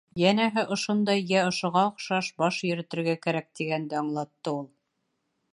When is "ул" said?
4.59-4.71